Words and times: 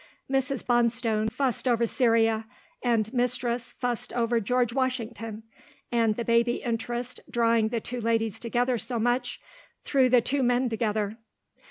Mrs. 0.27 0.65
Bonstone 0.65 1.29
fussed 1.31 1.67
over 1.67 1.85
Cyria, 1.85 2.45
and 2.81 3.13
mistress 3.13 3.71
fussed 3.73 4.11
over 4.13 4.39
George 4.39 4.73
Washington, 4.73 5.43
and 5.91 6.15
the 6.15 6.25
baby 6.25 6.63
interest 6.63 7.19
drawing 7.29 7.67
the 7.67 7.79
two 7.81 8.01
ladies 8.01 8.39
together 8.39 8.79
so 8.79 8.97
much, 8.97 9.39
threw 9.85 10.09
the 10.09 10.19
two 10.19 10.41
men 10.41 10.69
together. 10.69 11.17